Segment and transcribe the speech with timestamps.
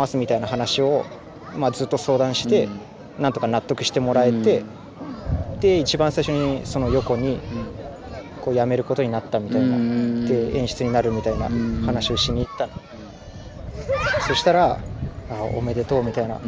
[0.00, 1.04] ますみたいな話を、
[1.54, 2.68] まあ、ずっと相談して、
[3.18, 4.64] なんとか納得してもらえて、
[5.60, 7.38] で一番最初にその横に
[8.40, 9.76] こう辞めることになったみたいな、
[10.26, 11.48] で演出になるみたいな
[11.84, 12.72] 話をしに行ったの、
[14.26, 14.80] そしたら
[15.30, 16.38] 「あおめでとう」みたいな、お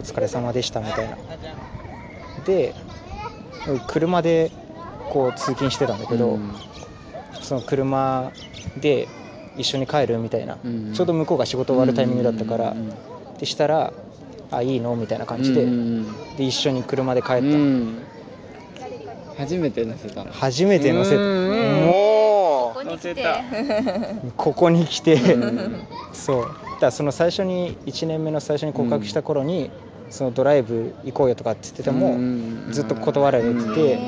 [0.00, 1.16] 疲れ様でした」みたいな。
[2.44, 2.74] で
[3.86, 4.50] 車で
[5.08, 6.38] こう通勤してたんだけど、
[7.40, 8.32] その車
[8.76, 9.08] で
[9.56, 10.58] 一緒に帰るみたいな、
[10.94, 12.74] ちょうど向こうが仕事終わるタイミングだったから、
[13.38, 13.92] でしたら
[14.50, 15.66] 「あいいの?」みたいな感じで,、
[16.36, 17.42] で一緒に車で帰った。
[17.42, 17.92] の、
[19.36, 20.32] 初めて乗せたの。
[20.32, 23.16] 初めて乗せた、もう ここに来て
[24.36, 25.18] ここに来て、
[26.12, 26.42] そう。
[26.42, 29.70] だからその最初に1年目の最初に告白した頃に、
[30.10, 32.16] そのドライブ行こうよとかって言ってても、
[32.70, 33.98] ずっと断られてて、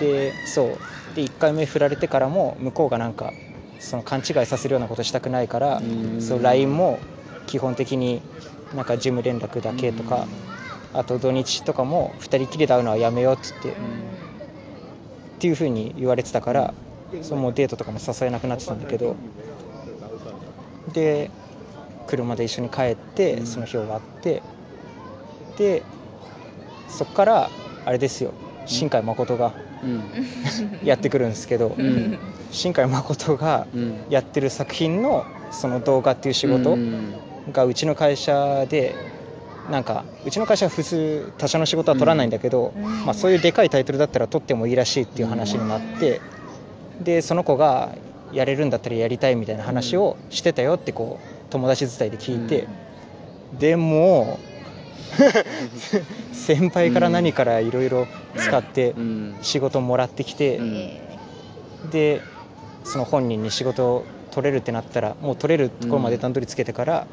[0.00, 0.78] でそう。
[1.14, 3.34] で1回目振られてからも向こうがなんか
[3.82, 5.82] その勘違いさせるようなことしたくないから、
[6.20, 7.00] そう LINE も
[7.46, 8.22] 基本的に
[8.74, 10.28] なんか事務連絡だけとか、
[10.94, 13.74] あと土日とかも2人きりで会うのはやめようっつって、っ
[15.40, 16.74] ていう風に言われてたから、
[17.22, 19.16] そのもうデートとかも誘えなくなってたんだけど
[20.92, 21.30] で
[22.06, 24.42] 車で一緒に帰ってその日終わって
[25.58, 25.82] で
[26.88, 27.50] そっから
[27.84, 28.32] あれですよ
[28.64, 29.71] 新海誠がうん
[30.84, 32.18] やってくるんですけど、ん。
[32.50, 34.04] 新海誠がうん。
[34.10, 37.14] やってる作品のその動画っていう仕事うん。
[37.52, 38.94] がうちの会社で
[39.70, 43.04] なんかうちの会社は普通他社の仕事は取らないんだけど、うん。
[43.04, 46.20] まあ、そういうでかいタイトルだったら取ってもいいらしいっていう話になって、
[47.00, 47.96] でその子が
[48.32, 52.66] やれるんだったらやりたいみたいな話をしてたよってこう友達伝いで聞いて、
[53.58, 54.38] でも
[56.32, 59.38] 先輩から何からいろいろ使ってうん。
[59.42, 60.60] 仕事もらってきて、
[61.90, 62.22] で
[62.84, 67.06] その本人に仕事を取れるってなったらもう取れるところまで段取りつけてから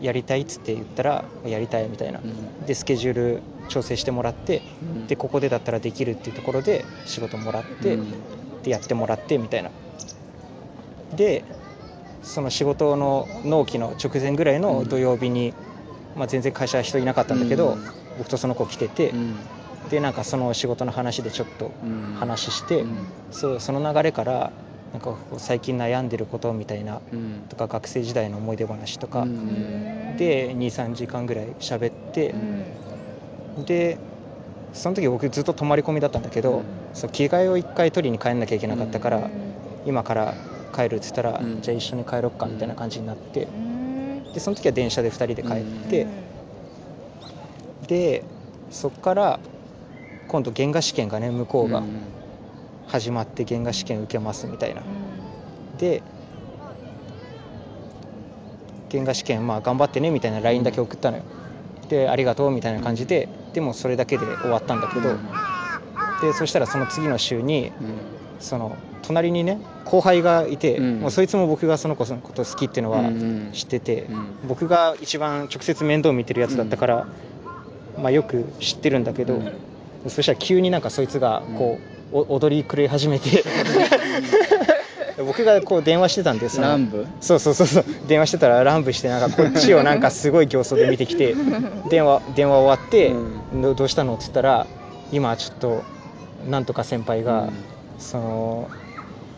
[0.00, 2.66] やりたいっつって言ったらやりたいみたいな、うん。
[2.66, 5.06] でスケジュール調整してもらって、うん。
[5.06, 8.06] でここでだったらできるっていうところで仕事もらって、うん。
[8.62, 9.70] でやってもらってみたいな。
[11.14, 11.44] で
[12.22, 15.52] その仕事の納期の直前ぐらいの土曜日に、
[16.14, 17.84] まあ、全然会社人いなかったんだけど、うん。
[18.16, 19.46] 僕とその子来てて、うん。
[19.88, 22.16] でなんかその仕事の話でちょっとうん。
[22.18, 23.12] 話して、うん。
[23.30, 24.52] そうその流れから
[24.92, 27.44] なんか最近悩んでることみたいなうん。
[27.48, 29.26] とか学生時代の思い出話とか、
[30.16, 33.64] で23時間ぐらい喋ってう、ん。
[33.64, 33.98] で
[34.72, 36.64] その時僕ずっと泊まり込みだったんだけど、うん。
[36.92, 39.54] そう着替えを1回取りに帰んなきゃいけなかったから、うん。
[39.84, 40.34] 今から
[40.72, 41.60] 帰るっつったら、うん。
[41.60, 43.73] じゃあ一緒に帰ろっかみたいな感じになってう、ん
[44.34, 45.48] でその時は電車で2人で帰
[45.86, 46.06] って、う
[47.84, 47.86] ん。
[47.86, 48.24] で
[48.70, 49.40] そっから
[50.28, 51.82] 今度原画試験がね向こうが
[52.88, 54.82] 始まって原画試験受けますみたいな、
[55.78, 56.02] で
[58.90, 61.22] 原画試験まあ頑張ってねみたいな LINE だけ送ったのよ。
[61.88, 65.16] でありがとうみたいな感じででもそれだけで終わったんだけど。
[66.22, 67.72] でそしたらその次の週に
[68.40, 71.00] その隣にね後輩がいて、うん。
[71.00, 74.26] もうそいつも僕がその子のこと好きっていうのはうん知ってて、うん。
[74.48, 77.06] 僕が一番直接面倒見てるやつだったから、
[77.98, 79.40] まあ、よく知ってるんだけど、
[80.08, 81.78] そしたら急になんかそいつがこ
[82.12, 83.44] う、お踊り狂い始めて
[85.18, 86.78] 僕がこう電話してたんでその
[87.20, 87.84] そうそうそうそう。
[88.06, 91.34] 電話してたら乱舞してなんかこっちをなんかすごい形相で見てきて
[91.90, 94.66] 電話電話終わって、うどどうしたの?」って言ったら
[95.12, 95.82] 今ちょっと
[96.48, 97.52] なんとか先輩が、うん
[97.98, 98.68] その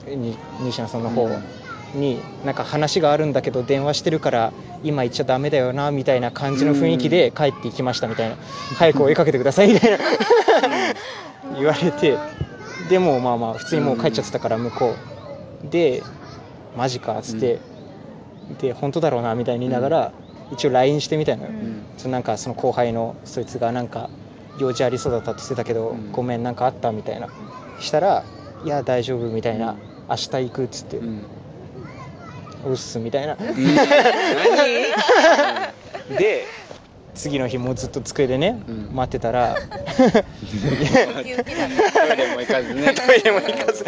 [0.06, 1.28] に西野さんの方
[1.94, 4.52] になんか話があるんだけど電話してるから
[4.82, 8.36] 今行っちゃダメだよなみたいな感じの雰囲気で帰っていきましたみたいな、
[8.76, 9.98] 早く追いかけてくださいみたいな。
[11.56, 12.18] 言われて
[12.88, 14.94] でもまあまあ普通にもう帰っちゃってたから向こ
[15.64, 15.68] う。
[15.68, 16.02] で
[16.76, 17.58] マジかっつって、
[18.60, 20.12] で本当だろうなみたいに言いながら、
[20.52, 22.10] 一応 LINE してみたいな、うん。
[22.10, 24.10] なんかその後輩のそいつがなんか
[24.58, 26.12] 用事ありそうだったって言ってたけど、うん。
[26.12, 27.28] ごめんなんかあったみたいな。
[27.80, 28.24] したら
[28.66, 29.76] いや大丈夫みたいな、
[30.08, 33.46] 明日行くっつって、うっすみたいな、何？
[36.18, 36.46] で
[37.14, 38.90] 次の日もうずっと机でね、うん。
[38.92, 39.62] 待ってたらト
[40.02, 40.08] イ
[42.16, 42.92] レも行かずね。
[43.06, 43.84] トイレも行かず。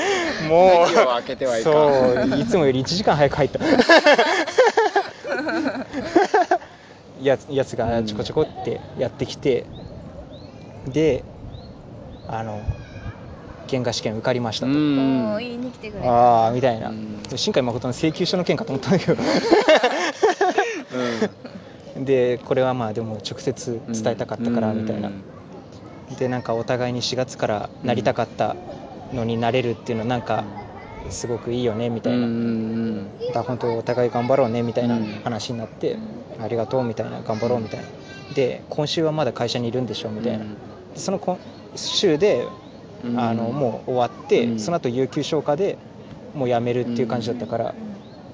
[0.49, 3.59] もう開けてはいそういつもより1時間早く入った
[7.21, 9.67] やつやつがちょこちょこってやってきて、
[10.87, 11.25] で
[12.29, 12.61] あの
[13.69, 16.09] 原画試験受かりましたと、うんもう言いに来てくれた。
[16.11, 17.23] ああみたいな、うん。
[17.37, 19.23] 新海誠の請求書の件かと思ったんだけど
[22.05, 25.11] でこれはまあでも直接伝えたかったからみたいな、
[26.19, 28.57] でなんかお互いに4月からなりたかった
[29.13, 30.45] のになれるっていうのなんか
[31.11, 35.05] すごくいいよねみたいな、うんだから本当お互い頑張ろうねみたいなうん。
[35.25, 35.93] 話になって、
[36.37, 36.45] うん。
[36.45, 37.87] ありがとうみたいな頑張ろうみたいな。
[38.35, 40.45] で今週はまだ会社にいるんでしょみたいな、
[40.95, 41.39] その今
[41.75, 42.68] 週でうん
[43.17, 44.59] あのもう終わって、うん。
[44.59, 45.79] その後有給消化で
[46.35, 47.75] もう辞めるっていう感じだったから、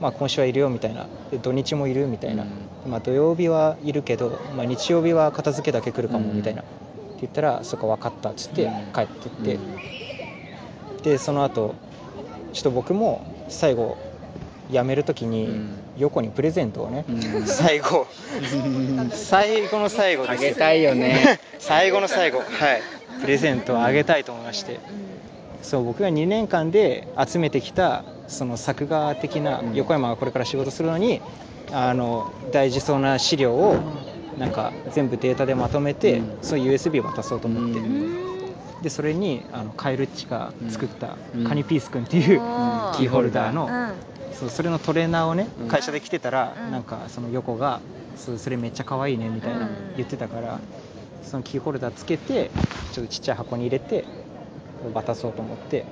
[0.01, 1.07] まあ、今週はいるよみたいな。
[1.31, 2.45] で土日もいるみたいな、
[2.87, 6.71] まあ、土曜日はいるけど、まあ、日曜日は片付けだけ来るかもみたいな、って
[7.23, 8.93] 言ったらそっか分かったっつってうん。
[8.93, 9.59] 帰ってって、
[11.03, 11.75] でその後
[12.53, 13.99] ちょっと僕も最後
[14.71, 15.79] 辞める時にうん。
[15.97, 17.47] 横にプレゼントをね、うん。
[17.47, 18.09] 最後。
[19.15, 21.39] 最後の最後ですあげたいよね。
[21.61, 22.39] 最後の最後。
[22.39, 22.83] はい
[23.21, 24.81] プレゼントをあげたいと思いまして。
[25.63, 29.75] そう僕が2年間で集めてきたその作画的なうん。
[29.75, 31.23] 横山がこれから仕事するのに
[31.73, 33.75] あの大事そうな資料を
[34.39, 36.39] なんか全部データでまとめて、うん。
[36.43, 38.15] その USB 渡そうと思って、うん。
[38.83, 41.45] でそれにあのカエルッチが作ったうん。
[41.45, 42.25] カニピースくんっていう
[42.97, 43.95] キーホルダーの、うん。
[44.35, 45.69] そうそれのトレーナーをねうん。
[45.69, 46.73] 会社で着てたら、うん。
[46.73, 47.81] なんかその横が
[48.17, 49.95] そうそれめっちゃ可愛いねみたいなうん。
[49.97, 50.61] 言ってたから、
[51.25, 52.51] そのキーホルダーつけて
[52.93, 54.05] ちょっとちっちゃい箱に入れて
[54.93, 55.85] 渡そうと思って。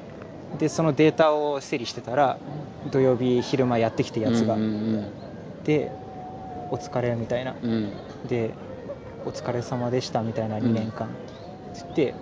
[0.58, 2.38] でそのデータを整理してたら
[2.90, 5.10] 土曜日昼間やってきたやつが、うん
[5.64, 5.90] で
[6.70, 7.54] お疲れみたいな。
[7.62, 7.70] うん。
[7.70, 7.92] うん
[8.28, 8.50] で
[9.24, 11.08] お疲れ様でしたみたいな2年間。
[11.74, 12.12] つって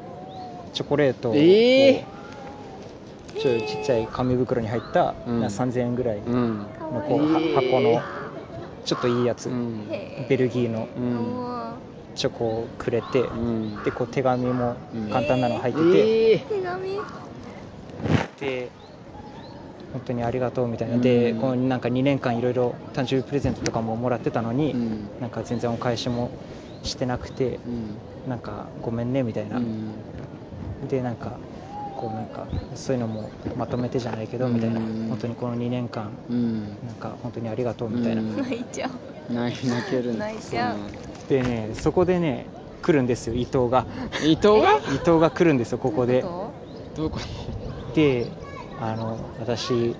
[0.74, 2.04] チョコレートを、え
[3.38, 5.40] ちょっとちっちゃい紙袋に入った、うん。
[5.40, 6.58] な3000円ぐらいうん。
[6.58, 6.66] の
[7.08, 8.02] こう、はえー箱の
[8.84, 9.86] ちょっといいやつ、うん。
[9.90, 10.86] へベルギーの
[12.28, 13.82] くれて、うん。
[13.82, 14.76] でこう手紙も
[15.10, 16.38] 簡単なの入ってて、えー。
[16.46, 16.98] 手紙？
[18.40, 18.70] で
[19.92, 21.40] 本当にありがとうみたいな、でうん。
[21.40, 25.10] このなんか2年間いろいろ誕生日プレゼントとかももらってたのに、うん。
[25.20, 26.30] なんか全然お返しも
[26.82, 27.98] してなくてうん。
[28.28, 30.04] なんかごめんねみたいな、うん。
[30.88, 31.38] でなんか
[31.96, 35.08] こうなんかそういうのもまとめてじゃないけどみたいな、うん。
[35.08, 36.78] 本当にこの2年間うん。
[36.86, 38.36] なんか本当にありがとうみたいな、うん。
[38.36, 38.90] 泣いちゃう
[39.30, 40.76] 泣泣ける泣いちゃう。
[41.28, 42.46] でねそこでね
[42.82, 43.86] 来るんですよ伊藤が。
[44.24, 44.76] 伊藤が？
[44.94, 46.22] 伊藤が来るんですよここで。
[46.22, 46.50] ど
[46.96, 47.18] どういうこ
[47.94, 48.26] で
[48.80, 49.94] あの私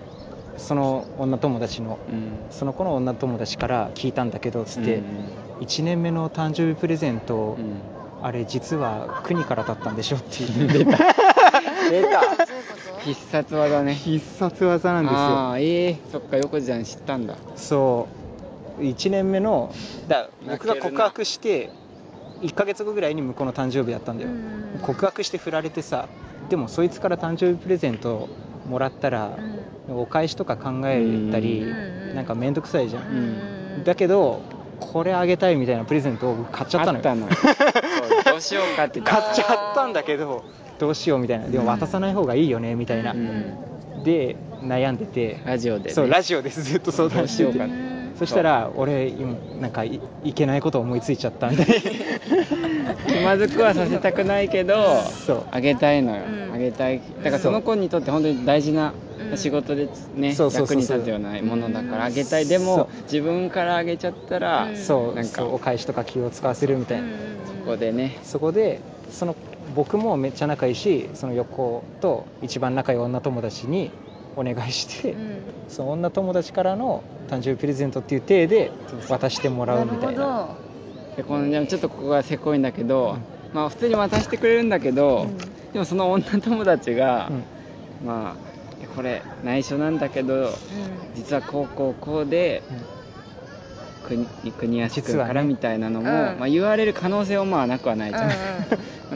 [0.56, 2.32] その女友達のとうん。
[2.50, 5.04] その子の女友達から聞いたんだけどつって、うん
[5.60, 7.80] 1年目の誕生日プレゼント、うん。
[8.22, 10.96] あれ実は国からだったんでしょって言って出た。
[11.90, 12.04] 出う
[12.46, 13.00] そういうたこと？
[13.04, 13.94] 必殺技ね。
[13.94, 15.18] 必殺技なんですよ。
[15.18, 17.34] ああええそっか横ちゃん知ったんだ。
[17.56, 18.19] そう
[18.80, 19.72] 1年目の
[20.08, 21.70] だ僕が告白して
[22.40, 24.80] 1ヶ月後ぐらいに向こうの誕生日だったんだよ、うん。
[24.82, 26.08] 告白して振られてさ
[26.48, 28.28] でもそいつから誕生日プレゼント
[28.66, 29.36] もらったら、
[29.88, 33.06] お返しとか考えたり、うんなんか面倒くさいじゃん、う
[33.80, 34.42] んだけど
[34.80, 37.04] これあげたいみたいなプレゼントを僕買っちゃったのよ。
[37.04, 37.28] たの。
[38.24, 39.00] どうしようかって。
[39.00, 40.42] 買っちゃったんだけど
[40.78, 41.46] どうしようみたいな。
[41.46, 43.54] でも渡さない方がいいよねみたいな、うん
[44.04, 45.40] で悩んでて。
[45.44, 45.90] ラジオでね。
[45.90, 47.58] そうラジオですずっと相談してて
[48.18, 55.46] そしたら俺今なんかいいけないこと思いついちゃったみたい気まずくはさせたくないけどそう。
[55.50, 56.54] あげたいのよ、うん。
[56.54, 57.00] あげたい。
[57.18, 58.94] だからその子にとって本当に大事な
[59.30, 59.36] うん。
[59.36, 60.74] 仕事でね、そうそうそう。
[60.74, 62.46] そう役に立つようなものだからうんあげたい。
[62.46, 62.88] でそもう。
[63.04, 64.76] 自分からあげちゃったら、うん。
[64.76, 65.14] そう。
[65.14, 67.12] なんかお返しとか気を使わせるみたいな、こ
[67.66, 68.18] こでね。
[68.22, 68.80] そこで
[69.10, 69.36] その
[69.74, 73.90] 僕もめっちゃ仲いいしその横と一番仲いい女友達に
[74.36, 75.14] お願いして、
[75.68, 78.70] その女友達からの誕生日プレゼントっていう体で
[79.08, 80.26] 渡してもらうみたいな。
[80.26, 80.48] な
[81.16, 83.24] でこのちょっとここがせこいんだけど、うん。
[83.52, 85.38] まあ普通に渡してくれるんだけど、うん。
[85.72, 87.30] でもその女友達が、
[88.02, 88.06] うん。
[88.06, 90.50] まあこれ内緒なんだけど
[91.14, 92.62] 実はこうこうこうで
[94.06, 95.28] 国国安君実はね。
[95.28, 96.38] からみたいなのも、うん。
[96.38, 98.32] まあ、言われる可能性もまあなくはないじゃん、うん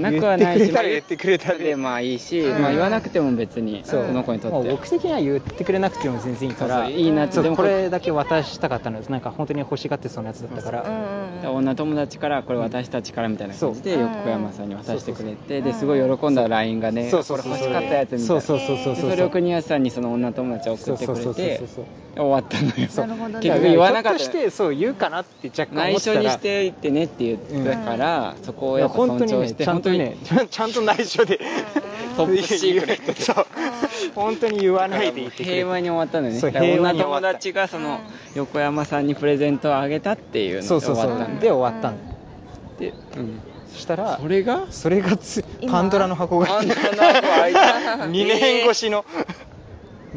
[0.00, 2.62] なくはないしまあ言ってくれたら言ってくれたででまあいいし、うん。
[2.62, 4.70] まあ、言わなくても別にその子にとって。
[4.70, 6.82] 僕的には言ってくれなくても全然いいから。
[6.82, 6.90] そう。
[6.90, 7.00] そう。
[7.00, 7.42] いいなって。
[7.42, 9.08] でもこれだけ渡したかったのです。
[9.08, 15.62] なんか本当に欲しがってそうなやつだったから、女友達からこれ私たちからみたいな感じで横山さんに渡してくれて。
[15.62, 17.22] ですごい喜んだ LINE がねそう。
[17.22, 18.26] そうそうこれ欲しかったやつみたいな。
[18.26, 19.10] そうそうそうそうそう。
[19.10, 21.84] でそれを国安さんにその女友達が送ってくれそうそうてそうそう。
[22.16, 22.72] 終わったのよ。
[22.76, 24.18] 結局言わなかった。
[24.18, 26.20] してそう言うかなって若干思内ってたら。
[26.20, 29.64] 緒にしていってねって言ってたから、そこをいややっぱ本当にね尊重して。
[29.64, 31.38] ちゃんとねちゃんちゃんと内緒で
[32.16, 33.20] トップシークレットで。
[33.20, 33.46] そう。
[34.14, 35.44] 本当に言わないでいてくれて。
[35.44, 36.40] 平和に終わったのよね。
[36.40, 37.04] そう平和に終わった。
[37.04, 38.00] 友達がその
[38.34, 41.06] 横山さんにプレゼントをあげたっていうのでそうそうそう。
[41.06, 41.96] 終わったので終わったの。
[42.78, 43.40] でうん。
[43.72, 44.66] そしたらそれが？
[44.70, 45.18] それが
[45.68, 46.46] パンドラの箱が。
[46.46, 49.04] パンドラの箱開いた2 年越しの、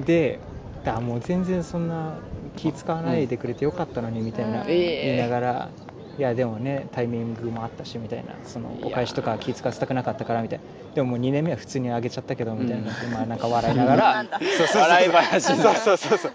[0.06, 0.40] で
[0.86, 2.14] だからもう全然そんな
[2.56, 4.68] 気使わないでくれてよかったのにみたいなうん。
[4.68, 5.70] 言いながら
[6.18, 10.66] いやでもねタイミングもあったしみたいなそのお返しとか気遣わせたくなかったからみたいな。
[10.96, 14.82] でももう2年目は普通にあげちゃったけどみたいな感じで、まあなんか笑いながらなんだそうそうそう。
[14.82, 16.32] 笑い話そうそうそうそう。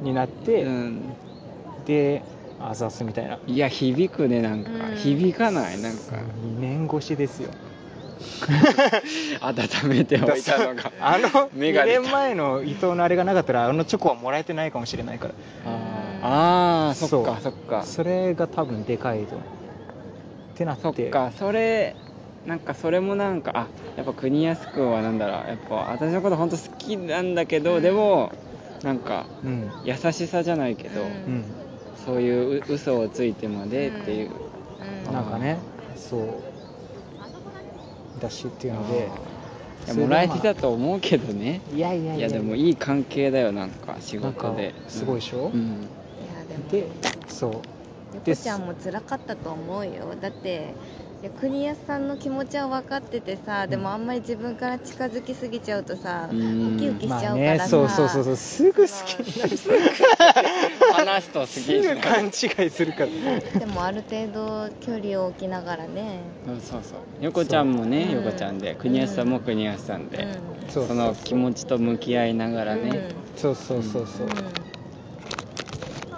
[0.00, 1.02] になって、うん。
[1.84, 2.22] で
[2.58, 3.38] あざすみたいな。
[3.46, 4.96] いや響くねなんか、うん。
[4.96, 6.16] 響かないなんか。
[6.16, 7.50] 2年越しですよ。
[9.42, 10.90] 温めておいたのが。
[11.00, 12.00] あの2目が出た。
[12.00, 15.34] 年前の伊藤のあれがなかったらあのチョコはもらえてないかもしれないから
[16.26, 17.82] あーあーそっかそそっか。
[17.84, 19.40] それが多分でかいとっ
[20.54, 20.82] てなって。
[20.82, 21.96] そっかそれ
[22.46, 27.82] なんかそれもなんかあやっぱ国安君はなんだろうやっぱ私のこと本当好きなんだけど、うん。
[27.82, 28.32] でも
[28.82, 29.72] なんかうん。
[29.84, 31.06] 優しさじゃないけど、うん。
[31.08, 31.54] うん。
[32.04, 34.34] そういうう嘘をついてまでっていう、
[35.06, 35.12] うん。
[35.12, 35.58] なんかね
[35.96, 36.16] そ
[38.18, 38.20] う。
[38.20, 39.08] だしっていうので。
[39.86, 41.60] いやもらえてたと思うけどね。
[41.74, 42.14] いやいやいや。
[42.16, 44.74] いやでもいい関係だよなんか仕事で。
[44.88, 45.50] すごいでしょ？
[45.52, 45.90] うん
[46.70, 46.88] で
[47.28, 47.52] そう。
[48.14, 50.14] ゆこちゃんも辛かったと思うよ。
[50.20, 50.72] だって
[51.40, 56.76] 国安さんの気持ちは分かっててさでもあんまり自分から近づきすぎちゃうとさうん。
[56.76, 58.36] ウキウキしまあちゃうからさ、ねそうそうそうそう。
[58.36, 59.56] すぐ好きになる。
[60.92, 62.70] 話すとすげえすぐ勘違い。
[62.70, 63.08] するから
[63.58, 66.20] でもある程度距離を置きながらね。
[66.46, 66.82] そうそう。
[66.84, 68.74] そう横ちゃんもね横ちゃんで。
[68.74, 70.70] 国安さんも国安さんで、うん。
[70.70, 74.26] その気持ちと向き合いながらね、そうそうそうそう。
[74.26, 74.34] うん。
[74.34, 74.73] ね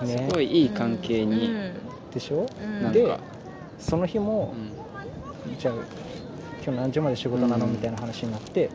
[0.04, 1.74] すごいいい関係に、うん。
[2.12, 2.46] でしょ？
[2.60, 2.92] うん。
[2.92, 3.18] で
[3.78, 4.54] その日も
[5.46, 5.56] うん。
[5.58, 5.74] じゃあ
[6.64, 7.66] 今日何時まで仕事なの？
[7.66, 8.70] うんみたいな話になって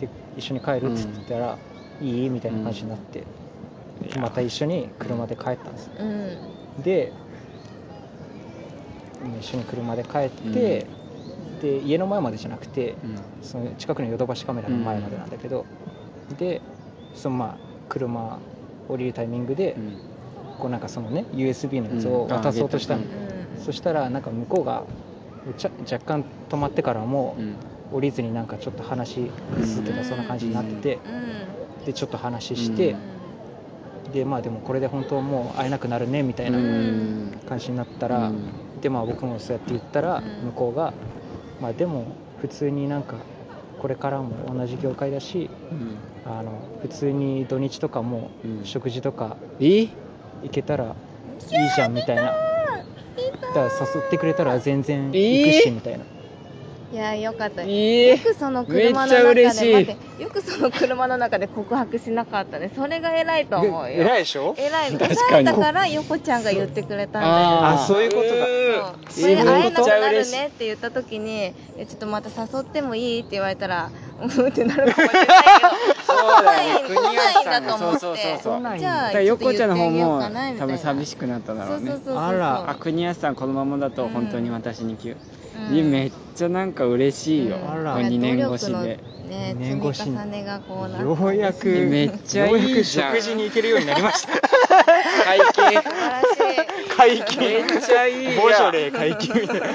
[0.00, 1.58] で一緒に帰るっつったら
[2.00, 2.28] いい？
[2.30, 3.24] みたいな感じになって
[4.20, 5.92] また一緒に車で帰ったんですよ。
[6.00, 6.82] うん。
[6.82, 7.12] で
[9.40, 10.86] 一緒に車で帰って、
[11.62, 15.64] で家の前までじゃなくてうんその近くのヨドバシカメラの前までなんだけど、
[16.38, 16.60] で
[17.14, 17.56] そのまあ
[17.88, 18.38] 車
[18.88, 19.98] 降りるタイミングで、うん
[20.56, 22.28] こうなんかそのね USB のやつをうん。
[22.36, 23.02] 渡そうとしたの、
[23.64, 24.84] そしたらなんか向こうが
[25.56, 27.56] ちゃ若干止まってからもうん。
[27.92, 29.30] 降りずになんかちょっと話
[29.62, 31.84] 続けたそんな感じになってて、うん。
[31.86, 32.96] でちょっと話して、
[34.12, 37.40] でまあでもこれで本当もう会えなくなるねみたいなうん。
[37.48, 38.50] 感じになったら、うん。
[38.80, 40.46] でまあ僕もそうやって言ったら、うん。
[40.46, 40.94] 向こうが
[41.60, 43.14] まあでも普通になんか
[43.78, 45.96] これからも同じ業界だしうん。
[46.24, 48.64] あの普通に土日とかもうん。
[48.66, 49.86] 食事とかえ？
[50.46, 52.22] 行けたらいいじゃんみたいな。
[52.22, 52.34] だか
[53.54, 56.04] ら誘ってくれたら全然行くえーしみたいな、
[56.92, 57.62] いやよかった。
[57.62, 59.72] よえくその車のめっちゃ中で嬉しい。
[59.72, 60.22] 待って。
[60.22, 62.70] よくその車の中で告白しなかったね。
[62.76, 63.88] それが偉いと思うよ。
[63.88, 64.54] え偉いでしょ？
[64.58, 64.92] 偉い。
[64.92, 65.44] の確かに。
[65.46, 67.34] だから横ちゃんが言ってくれたんだよ。
[67.66, 68.34] あそういうことか。
[69.12, 75.38] そうそえれで会えなくなるねって言った時に「えちょっとまた誘ってもいい?」って言われたら「うん」ってなるかもしれない
[77.78, 78.58] そうそうそうそうそう。
[78.58, 80.22] 来ないんだじゃあだから横ちゃんの方も
[80.58, 81.90] 多分寂しくなっただろうね。
[81.90, 82.22] そうそうそうそう。
[82.22, 82.70] あら。
[82.70, 85.16] あ国安さんこのままだと本当に私に急、
[85.70, 85.90] うん。
[85.90, 87.94] めっちゃなんか嬉しいよ、うんあら。
[87.94, 88.98] こう2年越しで。
[89.26, 94.32] ね二年越しねがこうなようやくめっちゃいいようやくじゃん食事に行けるようになりました。
[95.24, 95.52] 会計。
[95.52, 96.24] 素晴らし
[96.84, 97.40] い会計。
[97.40, 98.36] めっちゃいい。
[98.36, 99.66] ボジョレー会計みたいな。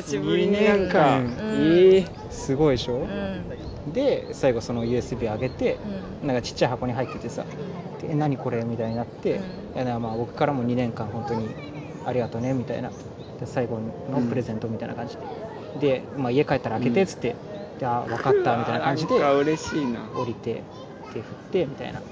[0.00, 1.34] 久しぶりになんか、二年間。
[1.60, 2.94] ええすごいでしょ？
[2.94, 3.44] う、ん
[3.92, 5.80] で最後その USB 上げて、
[6.22, 6.28] うん。
[6.28, 7.46] なんかちっちゃい箱に入っててさ
[8.00, 9.36] 「でえ何これ?」みたいになって、
[9.74, 9.82] うん。
[9.82, 11.54] いやまあ僕からも2年間本当に
[12.04, 12.92] ありがとうねみたいな。
[13.38, 15.16] で最後のプレゼントみたいな感じ
[15.78, 17.36] で、で、まあ、家帰ったら開けてっつって、
[17.78, 20.00] であ分かったみたいな感じで嬉しいな。
[20.16, 20.64] 降りて
[21.12, 22.02] 手振ってみたいな。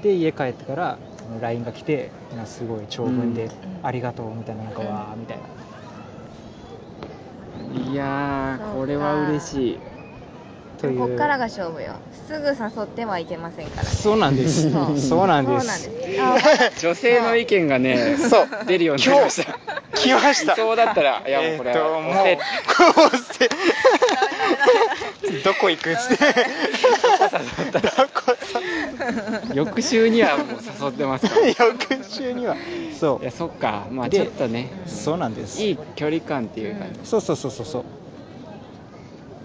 [0.00, 0.98] で家帰ってから
[1.40, 2.10] LINE が来て
[2.46, 4.88] すごい長文でうん「ありがとう」みたいななんかうん。
[4.88, 5.44] わーみたいな
[7.74, 9.78] いやーこれは嬉しい。
[10.80, 10.98] という。
[10.98, 11.94] こっからが勝負よ。
[12.28, 13.88] すぐ誘ってはいけませんからね。
[13.90, 14.70] そうなんです。
[14.70, 14.98] そう。
[14.98, 16.18] そうなんでそうなんすで
[16.74, 16.80] す。
[16.86, 18.48] 女性の意見がねそう。
[18.66, 19.58] 出るようになりました。
[19.94, 20.56] 来ました。
[20.56, 22.36] そうだったらいやもうこれえもう押せ。
[22.36, 22.42] こ
[23.12, 23.48] うして
[25.42, 26.34] どこ行くっつって
[29.54, 30.46] 翌週にはもう
[30.82, 31.48] 誘ってますから。
[31.48, 32.56] い 翌週には。
[32.98, 33.86] そやそっか。
[33.90, 34.70] まあでちょっとね。
[34.86, 35.62] うそうなんです。
[35.62, 37.84] いい距離感っていう感じそうそうそうそうそう。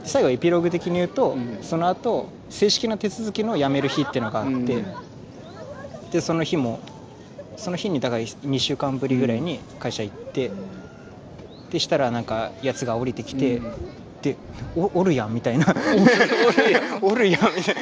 [0.03, 1.57] 最後エピローグ的に言うと、うん。
[1.61, 4.65] その後正式な手続きの辞める日っていうのがあって、うん。
[6.11, 6.79] でその日も
[7.57, 10.51] その日にだから2週間ぶりぐらいに会社行って、
[11.71, 13.61] でしたらなんかやつが降りてきて、
[14.19, 14.37] うんで
[14.75, 15.65] おおるやんみたいな。
[17.01, 17.55] おるやん。
[17.55, 17.75] みたい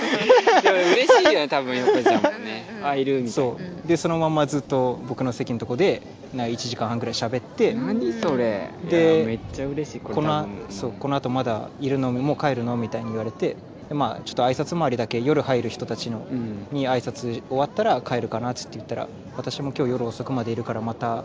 [0.62, 2.64] でも嬉しいよね多分横ちゃんもね。
[2.80, 2.86] うん。
[2.86, 6.02] あいるみたいそう、うんでそのままずっと僕の席のとこで
[6.36, 8.70] なんか1時間半ぐらい喋って、な何それ。
[8.90, 12.76] でめっちゃ嬉しいこれこのそうこの後まだいるのもう帰るの？
[12.78, 13.56] みたいに言われて。
[13.88, 16.68] でまあちょっと挨拶回りだけ夜入る人たちのうん。
[16.72, 21.24] に挨拶終わったら帰るかなっつって言ったら私も今日夜遅くまでいるからまた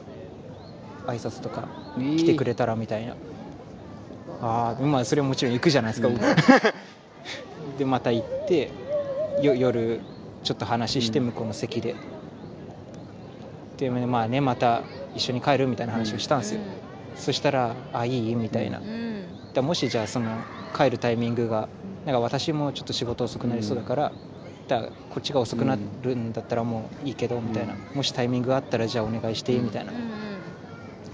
[1.06, 1.66] 挨拶とか
[1.98, 3.16] 来てくれたらみたいな、
[4.42, 6.14] ああまあそれはもちろん行くじゃないですか、うん。
[6.14, 6.24] 僕。
[7.78, 8.70] でまた行って
[9.40, 10.00] よ夜
[10.42, 11.94] ちょっと話してうん向こうの席で、
[13.78, 14.82] でまあねまた
[15.14, 16.60] 一緒に帰るみたいな話をしたんですよ、
[17.16, 18.80] そしたら「あいい?」みたいな、
[19.54, 20.38] だもしじゃあその
[20.76, 21.68] 帰るタイミングが
[22.04, 24.12] なんか私もちょっと仕事遅くなりそうだから、
[24.66, 27.78] だこっちが遅くなるんだったらもういいけどみたいな、うん。
[27.94, 29.92] もしタイミングがあったらじゃあお願いしてみたいな、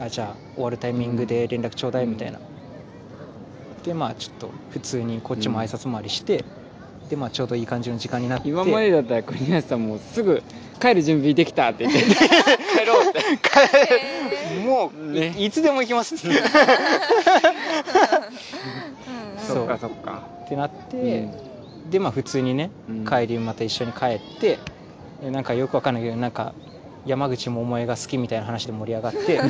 [0.00, 2.06] あじゃあ終わるタイミングで連絡ちょうだい？
[2.06, 2.38] みたいな、
[3.88, 6.44] でまあちょっと普通にこっちも挨拶回りして、
[7.08, 8.50] でまあちょうどいい感じの時間になって。
[8.50, 10.42] 今までだったら国安さんもうすぐ
[10.78, 12.00] 帰る準備できたって言って。
[12.04, 13.20] 帰ろうって。
[14.62, 15.34] もう、ね。
[15.38, 16.16] いいつでも行きます。
[16.16, 16.34] ってうん。
[19.40, 19.66] そう。
[19.66, 20.22] かそっか。
[20.44, 21.30] ってなって、
[21.90, 23.06] でまあ普通にね、うん。
[23.06, 24.58] 帰りまた一緒に帰って
[25.22, 26.52] でなんかよくわかんないけどなんか
[27.08, 29.44] 山口百恵が好きみたいな話で盛り上がって 好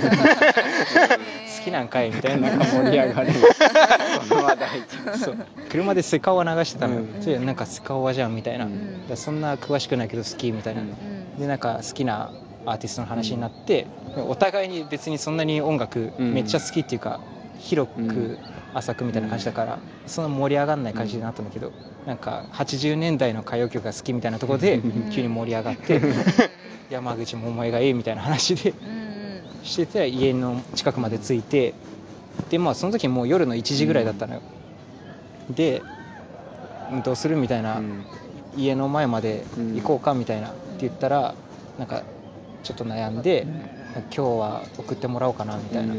[1.64, 3.32] きなんかいみたいななんか盛り上がる。
[5.18, 5.36] そう。
[5.68, 7.46] 車でセカオワ流してたのよ、うん。
[7.46, 9.16] なんかセカオワじゃんみたいな、うん。
[9.16, 11.40] そんな詳しくないけど好きみたいな、うんうん。
[11.40, 12.30] でなんか好きな
[12.64, 13.86] アーティストの話になって、
[14.28, 16.34] お互いに別にそんなに音楽うん。
[16.34, 17.20] めっちゃ好きっていうか、
[17.58, 18.08] 広うん。
[18.08, 18.38] く
[18.74, 21.72] 浅くみたいな感じだから、そんな盛り上がんない感じになったんだけど、
[22.06, 26.00] なんか80年代の歌謡曲が好きみたいなところでうん急に盛り上がって、
[26.90, 31.74] 山口百恵がいいみたいな話でうんしてて家の近くまで着いて
[32.50, 34.42] でまあその時もう夜の1時ぐらいだったのよ、
[35.50, 35.82] で
[36.92, 38.04] うんどうするみたいな、うん。
[38.56, 39.44] 家の前まで
[39.74, 41.34] 行こうかみたいなって言ったら
[41.78, 42.02] なんか
[42.62, 43.46] ちょっと悩んで
[44.00, 45.94] 今日は送ってもらおうかなみたいな、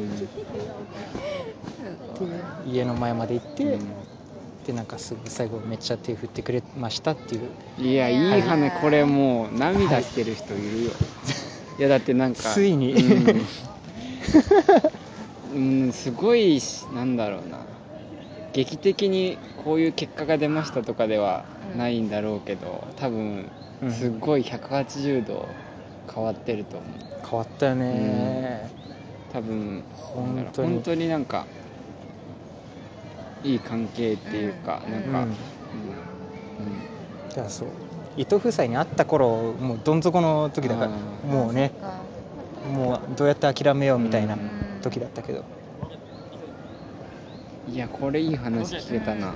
[2.65, 3.77] 家の前まで行って、
[4.67, 7.41] でなんかすぐ最後めっちゃ手振ってくれましたっていう。
[7.79, 10.91] いやいい話これもう涙してる人いるよ。
[11.79, 12.93] いやだってなんかついに。
[12.93, 17.59] うん、うん、すごいしなんだろうな。
[18.53, 21.45] 劇的にこういう結果が出ましたとかでは
[21.77, 23.49] ないんだろうけど多分
[23.81, 23.91] うん。
[23.91, 25.47] すっごい180度
[26.13, 26.89] 変わってると思う。
[27.29, 28.69] 変わったよね、
[29.31, 30.69] 多分本当に。
[30.73, 31.45] 本当になんか
[33.43, 35.19] いい関係っていうか、うんなんか、
[36.59, 36.65] うん。
[36.65, 36.79] うん。
[37.29, 37.69] だからそう。
[38.17, 41.71] 伊藤夫妻に会った頃もうどん底の時だからあもうね
[42.75, 44.81] もうどうやって諦めようみたいなうん。
[44.81, 45.43] 時だったけど、
[47.67, 49.33] いやこれいい話聞けたな、うん。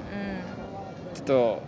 [1.13, 1.61] ちょっと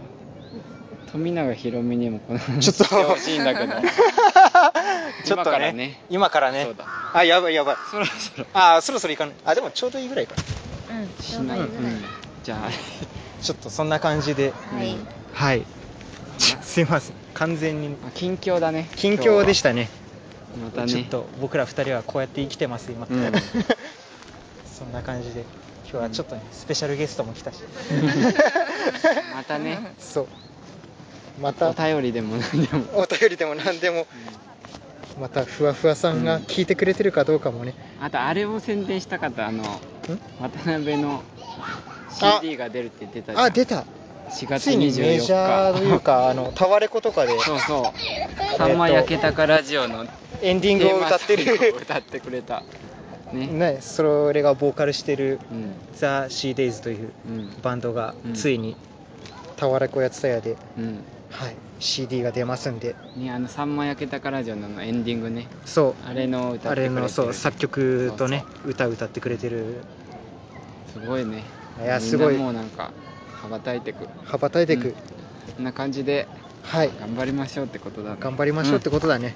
[1.11, 2.95] 富永ひろみにもこの話ちょっと。
[2.95, 3.73] してほしいんだけど
[5.23, 5.73] ちょっと今からね。
[5.73, 6.63] ね今からね。
[6.65, 6.85] そうだ。
[7.13, 7.75] あやばいやばい。
[7.89, 8.45] そろそろ。
[8.53, 9.35] あそろそろ行かない。
[9.45, 10.35] あでもちょうどいいぐらいか。
[10.89, 12.01] うんうんしない、うんちょうどいいぐらい。
[12.43, 12.69] じゃあ。
[13.41, 14.53] ちょっとそんな感じで。
[14.71, 14.95] はい。
[15.33, 15.65] はい。
[16.39, 17.15] すいません。
[17.33, 17.95] 完全に。
[18.07, 19.89] あ近況だね近況でしたね。
[20.63, 20.87] またね。
[20.87, 23.31] ちょっと僕ら二人はこうやって生きてます今、うん。
[24.73, 25.45] そんな感じで。
[25.87, 27.59] 今日はちょっとねスペシャルゲストも来たし。
[29.35, 29.93] またね。
[29.99, 30.27] そう。
[31.39, 31.69] また。
[31.69, 32.85] お便りでも何でも。
[32.95, 34.07] お便りでも何でも
[35.19, 39.63] またふわふわさんが聞いてくれてるかどうかもね、あとあれを宣伝したかったあの
[40.39, 42.39] 渡辺のあ。
[42.41, 43.45] CD が出るって言ってたじゃん。
[43.45, 43.85] あ出た。
[44.29, 47.37] 4月ついにメジャー24というかあの タワレコとかで。
[47.37, 47.93] 日そうそう
[48.57, 50.05] 「さんま焼けたかラジオ」の
[50.41, 52.63] エンディングを歌ってテーマソングをる歌ってくれた。
[53.33, 53.47] ね。
[53.47, 55.75] ねそれがボーカルしてるうん。
[55.95, 57.53] ザ・シーデイズといううん。
[57.61, 58.33] バンドがうん。
[58.33, 58.75] ついに
[59.57, 61.03] タワレコやつたやで、うん。
[61.29, 62.95] はい、CD が出ますんで。
[63.15, 65.47] ねあの「さんま焼けたかラジオ」のエンディングね。
[65.65, 66.09] そう。
[66.09, 66.95] あれの歌あってくれてる。
[66.95, 69.83] れのそう作曲とね歌歌ってくれてる。
[70.93, 71.43] すごいね。
[71.83, 72.37] いやすごい。
[72.37, 72.91] もうなんか
[73.41, 74.07] 羽ばたいてく。
[74.25, 74.93] 羽ばたいていく、うん。
[74.93, 74.97] こ
[75.61, 76.27] んな感じで
[76.63, 76.91] はい。
[76.99, 78.17] 頑張りましょうってことだね。
[78.19, 79.35] 頑張りましょうってことだね、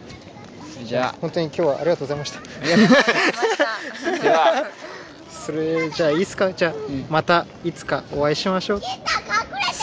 [0.80, 0.86] うん。
[0.86, 2.40] じゃ本当に今日はありがとうございました。
[2.40, 2.44] あ
[4.22, 4.66] では
[5.30, 6.54] それじゃあいいっすか？
[6.54, 7.06] じゃあ、ん。
[7.10, 8.82] またいつかお会いしましょう。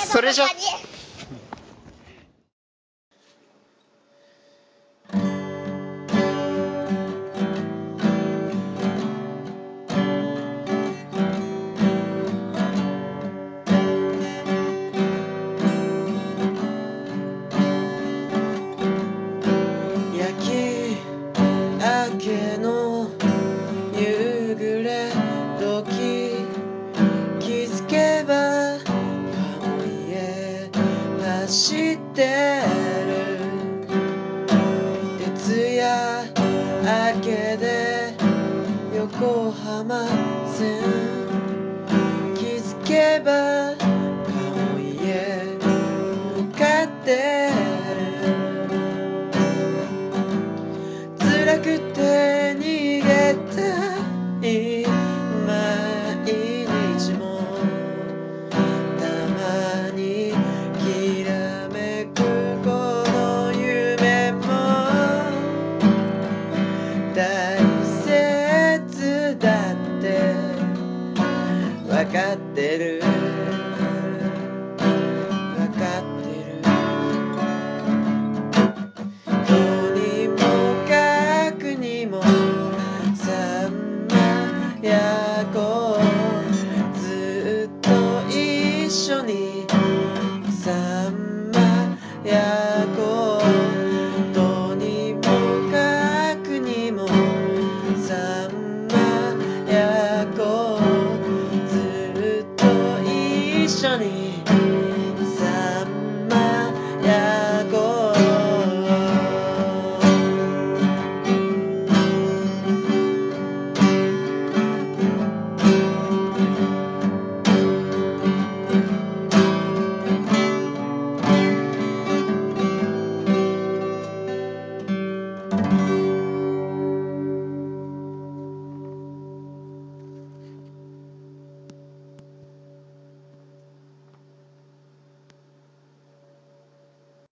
[0.09, 0.47] それじゃ